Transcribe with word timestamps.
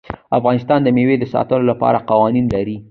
افغانستان 0.37 0.79
د 0.83 0.87
مېوې 0.95 1.15
د 1.19 1.25
ساتنې 1.33 1.65
لپاره 1.71 2.05
قوانین 2.09 2.45
لري. 2.55 2.77